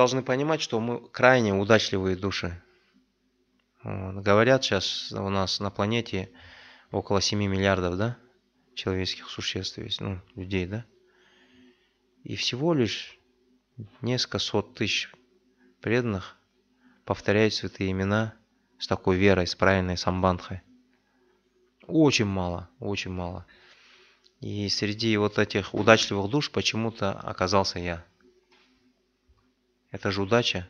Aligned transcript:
должны 0.00 0.22
понимать, 0.22 0.62
что 0.62 0.80
мы 0.80 1.06
крайне 1.10 1.52
удачливые 1.52 2.16
души. 2.16 2.58
Вот. 3.82 4.22
Говорят 4.24 4.64
сейчас 4.64 5.12
у 5.12 5.28
нас 5.28 5.60
на 5.60 5.70
планете 5.70 6.30
около 6.90 7.20
7 7.20 7.38
миллиардов, 7.38 7.98
да, 7.98 8.16
человеческих 8.74 9.28
существ 9.28 9.76
есть, 9.76 10.00
ну, 10.00 10.18
людей, 10.36 10.64
да. 10.64 10.86
И 12.24 12.34
всего 12.34 12.72
лишь 12.72 13.18
несколько 14.00 14.38
сот 14.38 14.72
тысяч 14.74 15.12
преданных 15.82 16.38
повторяют 17.04 17.52
святые 17.52 17.90
имена 17.90 18.32
с 18.78 18.86
такой 18.86 19.18
верой, 19.18 19.46
с 19.46 19.54
правильной 19.54 19.98
самбандхой. 19.98 20.62
Очень 21.86 22.24
мало, 22.24 22.70
очень 22.78 23.10
мало. 23.10 23.44
И 24.40 24.66
среди 24.70 25.14
вот 25.18 25.38
этих 25.38 25.74
удачливых 25.74 26.30
душ 26.30 26.50
почему-то 26.50 27.12
оказался 27.12 27.78
я. 27.80 28.02
Это 29.90 30.10
же 30.10 30.22
удача. 30.22 30.68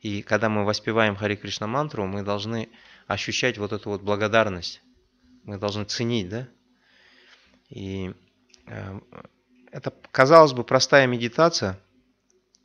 И 0.00 0.22
когда 0.22 0.48
мы 0.48 0.64
воспеваем 0.64 1.16
Хари 1.16 1.36
Кришна 1.36 1.66
мантру, 1.66 2.06
мы 2.06 2.22
должны 2.22 2.70
ощущать 3.06 3.58
вот 3.58 3.72
эту 3.72 3.90
вот 3.90 4.02
благодарность. 4.02 4.82
Мы 5.44 5.58
должны 5.58 5.84
ценить, 5.84 6.28
да? 6.28 6.48
И 7.68 8.14
э, 8.66 9.00
это, 9.70 9.92
казалось 10.10 10.52
бы, 10.52 10.64
простая 10.64 11.06
медитация, 11.06 11.78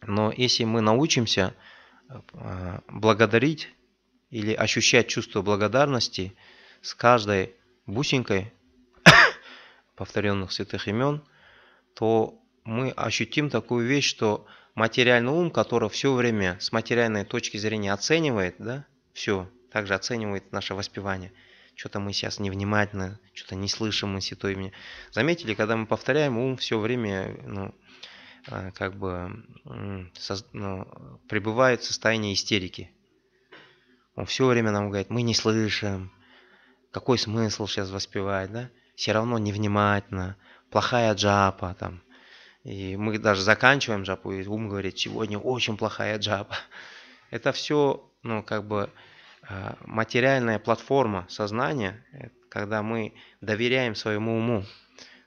но 0.02 0.32
если 0.32 0.64
мы 0.64 0.82
научимся 0.82 1.55
э, 2.10 2.80
благодарить 2.88 3.70
или 4.30 4.54
ощущать 4.54 5.08
чувство 5.08 5.41
благодарности 5.41 6.36
с 6.82 6.94
каждой 6.94 7.55
бусинкой 7.86 8.54
повторенных 9.96 10.52
святых 10.52 10.88
имен, 10.88 11.24
то 11.96 12.40
мы 12.66 12.90
ощутим 12.92 13.50
такую 13.50 13.88
вещь, 13.88 14.10
что 14.10 14.46
материальный 14.74 15.32
ум, 15.32 15.52
который 15.52 15.88
все 15.90 16.14
время 16.14 16.58
с 16.60 16.72
материальной 16.72 17.24
точки 17.24 17.58
зрения 17.58 17.94
оценивает, 17.94 18.55
да, 18.58 18.86
все, 19.14 19.50
также 19.71 19.94
оценивает 19.94 20.52
наше 20.52 20.74
воспевание. 20.74 21.32
Что-то 21.76 21.99
мы 21.99 22.12
сейчас 22.12 22.40
невнимательно, 22.40 23.20
что-то 23.34 23.55
не 23.55 23.68
слышим 23.68 24.13
мы 24.13 24.21
святое 24.21 24.54
имя. 24.54 24.71
Заметили, 25.12 25.54
когда 25.54 25.77
мы 25.77 25.86
повторяем, 25.86 26.38
ум 26.38 26.58
все 26.58 26.80
время, 26.80 27.38
ну, 27.46 27.76
э, 28.48 28.71
как 28.71 28.96
бы 28.96 29.43
ну, 29.66 30.88
пребывает 31.30 31.82
в 31.82 31.86
состоянии 31.86 32.34
истерики. 32.34 32.91
Он 34.16 34.26
все 34.26 34.48
время 34.48 34.71
нам 34.71 34.88
говорит, 34.88 35.10
мы 35.10 35.21
не 35.21 35.36
слышим, 35.36 36.12
какой 36.91 37.18
смысл 37.18 37.68
сейчас 37.68 37.90
воспевать, 37.90 38.52
да? 38.52 38.70
Все 38.96 39.12
равно 39.12 39.38
невнимательно, 39.38 40.38
плохая 40.71 41.13
джапа 41.13 41.76
там. 41.77 42.02
И 42.66 42.98
мы 42.98 43.20
даже 43.20 43.44
заканчиваем 43.44 44.04
джапу, 44.04 44.32
и 44.32 44.46
ум 44.48 44.70
говорит, 44.70 44.98
сегодня 44.98 45.38
очень 45.38 45.77
плохая 45.77 46.18
джапа. 46.18 46.58
Это 47.30 47.52
все, 47.52 48.12
ну, 48.24 48.41
как 48.41 48.66
бы 48.68 48.90
э, 49.48 49.74
материальная 49.85 50.58
платформа 50.58 51.27
сознания, 51.30 52.04
э, 52.12 52.30
когда 52.49 52.82
мы 52.82 53.13
доверяем 53.40 53.93
своему 53.93 54.36
уму. 54.38 54.66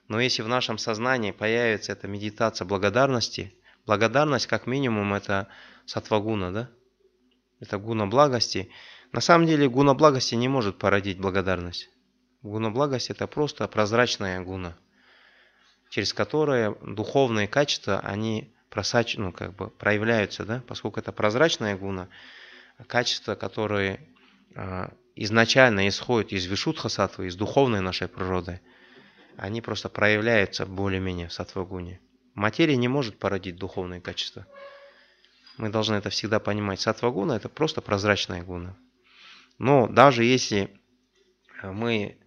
Но 0.09 0.19
если 0.19 0.41
в 0.41 0.49
нашем 0.49 0.77
сознании 0.77 1.31
появится 1.31 1.93
эта 1.93 2.09
медитация 2.09 2.65
благодарности, 2.65 3.53
благодарность 3.85 4.47
как 4.47 4.67
минимум 4.67 5.13
это 5.13 5.47
сатвагуна, 5.85 6.51
да? 6.51 6.69
Это 7.61 7.77
гуна 7.77 8.05
благости. 8.05 8.69
На 9.13 9.21
самом 9.21 9.47
деле 9.47 9.69
гуна 9.69 9.93
благости 9.93 10.35
не 10.35 10.49
может 10.49 10.77
породить 10.77 11.19
благодарность. 11.19 11.89
Гуна 12.41 12.69
благости 12.69 13.11
это 13.11 13.27
просто 13.27 13.65
прозрачная 13.69 14.41
гуна, 14.41 14.77
через 15.89 16.13
которое 16.13 16.75
духовные 16.81 17.47
качества, 17.47 17.99
они 17.99 18.53
просач... 18.69 19.17
ну, 19.17 19.31
как 19.31 19.55
бы 19.55 19.69
проявляются, 19.69 20.45
да? 20.45 20.63
поскольку 20.67 20.99
это 20.99 21.11
прозрачная 21.11 21.75
гуна, 21.75 22.09
качества, 22.87 23.35
которые 23.35 23.99
э, 24.55 24.89
изначально 25.15 25.87
исходят 25.87 26.31
из 26.31 26.45
вишудха 26.45 26.89
сатвы, 26.89 27.27
из 27.27 27.35
духовной 27.35 27.81
нашей 27.81 28.07
природы, 28.07 28.61
они 29.35 29.61
просто 29.61 29.89
проявляются 29.89 30.65
более-менее 30.65 31.27
в 31.27 31.33
сатвагуне. 31.33 31.99
Материя 32.35 32.77
не 32.77 32.87
может 32.87 33.17
породить 33.17 33.57
духовные 33.57 34.01
качества. 34.01 34.45
Мы 35.57 35.69
должны 35.69 35.95
это 35.95 36.09
всегда 36.09 36.39
понимать. 36.39 36.79
Сатвагуна– 36.79 37.33
это 37.33 37.49
просто 37.49 37.81
прозрачная 37.81 38.43
гуна. 38.43 38.77
Но 39.57 39.87
даже 39.87 40.23
если 40.23 40.79
мы 41.63 42.17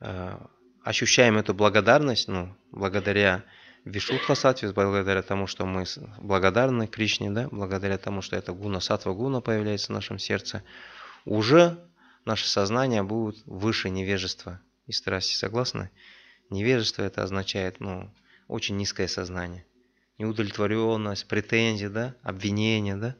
э, 0.00 0.38
ощущаем 0.82 1.38
эту 1.38 1.54
благодарность, 1.54 2.26
ну, 2.26 2.52
благодаря 2.72 3.44
Вишудха 3.84 4.34
Сатве, 4.34 4.72
благодаря 4.72 5.22
тому, 5.22 5.46
что 5.46 5.64
мы 5.66 5.84
благодарны 6.18 6.86
Кришне, 6.86 7.30
да, 7.30 7.48
благодаря 7.50 7.98
тому, 7.98 8.22
что 8.22 8.36
это 8.36 8.52
гуна 8.52 8.80
Сатва 8.80 9.12
Гуна 9.12 9.40
появляется 9.40 9.88
в 9.88 9.94
нашем 9.94 10.18
сердце, 10.18 10.62
уже 11.24 11.78
наше 12.24 12.48
сознание 12.48 13.02
будет 13.02 13.42
выше 13.46 13.90
невежества 13.90 14.60
и 14.86 14.92
страсти. 14.92 15.34
Согласны? 15.34 15.90
Невежество 16.50 17.02
это 17.02 17.22
означает 17.22 17.80
ну, 17.80 18.10
очень 18.48 18.76
низкое 18.76 19.08
сознание. 19.08 19.64
Неудовлетворенность, 20.18 21.26
претензии, 21.26 21.86
да, 21.86 22.14
обвинения, 22.22 22.96
да. 22.96 23.16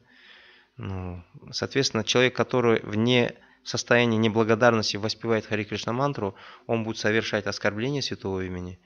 Ну, 0.77 1.23
соответственно, 1.51 2.03
человек, 2.03 2.35
который 2.35 2.81
вне 2.81 3.35
состоянии 3.63 4.17
неблагодарности 4.17 4.97
воспевает 4.97 5.45
Хари 5.45 5.63
Кришна 5.63 5.93
мантру, 5.93 6.35
он 6.67 6.83
будет 6.83 6.97
совершать 6.97 7.47
оскорбление 7.47 8.01
святого 8.01 8.41
имени 8.45 8.79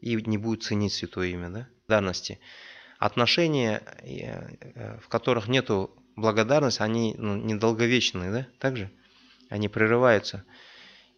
и 0.00 0.16
не 0.16 0.38
будет 0.38 0.62
ценить 0.62 0.92
святое 0.92 1.28
имя, 1.28 1.48
да, 1.50 1.68
благодарности. 1.88 2.38
Отношения, 2.98 3.82
э, 4.02 4.98
в 5.00 5.08
которых 5.08 5.48
нету 5.48 5.90
благодарности, 6.16 6.82
они 6.82 7.14
ну, 7.16 7.36
недолговечные, 7.36 8.30
да, 8.30 8.46
также 8.58 8.90
они 9.48 9.68
прерываются. 9.68 10.44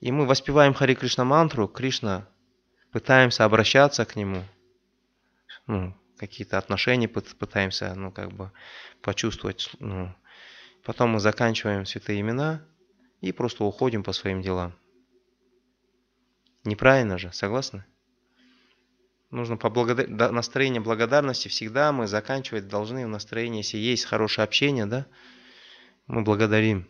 И 0.00 0.12
мы 0.12 0.26
воспеваем 0.26 0.74
Хари 0.74 0.94
Кришна 0.94 1.24
мантру, 1.24 1.68
Кришна, 1.68 2.28
пытаемся 2.92 3.44
обращаться 3.44 4.04
к 4.04 4.16
нему, 4.16 4.44
ну, 5.66 5.94
какие-то 6.16 6.58
отношения 6.58 7.08
пытаемся, 7.08 7.94
ну, 7.94 8.12
как 8.12 8.32
бы 8.32 8.52
почувствовать, 9.02 9.70
ну, 9.78 10.14
потом 10.84 11.10
мы 11.10 11.20
заканчиваем 11.20 11.86
святые 11.86 12.20
имена, 12.20 12.62
и 13.20 13.32
просто 13.32 13.64
уходим 13.64 14.02
по 14.02 14.12
своим 14.12 14.40
делам. 14.42 14.74
Неправильно 16.64 17.18
же, 17.18 17.32
согласны? 17.32 17.84
Нужно 19.30 19.56
по 19.56 19.70
благодар... 19.70 20.08
настроение 20.32 20.80
благодарности 20.80 21.48
всегда 21.48 21.92
мы 21.92 22.06
заканчивать 22.06 22.68
должны 22.68 23.06
в 23.06 23.08
настроении, 23.08 23.58
если 23.58 23.78
есть 23.78 24.04
хорошее 24.04 24.44
общение, 24.44 24.86
да, 24.86 25.06
мы 26.06 26.22
благодарим 26.22 26.88